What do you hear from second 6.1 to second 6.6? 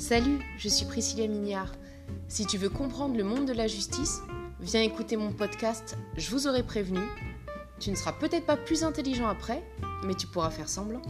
Je vous